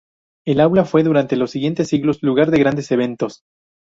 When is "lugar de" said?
2.23-2.57